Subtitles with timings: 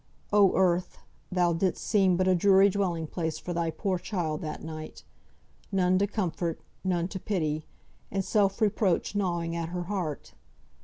[0.33, 0.97] Oh, earth!
[1.31, 5.03] thou didst seem but a dreary dwelling place for thy poor child that night.
[5.71, 7.65] None to comfort, none to pity!
[8.09, 10.33] And self reproach gnawing at her heart.